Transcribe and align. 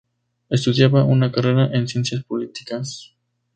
Estudiaba 0.49 1.03
una 1.05 1.31
carrera 1.31 1.67
en 1.77 1.87
ciencias 1.87 2.23
políticas. 2.23 3.13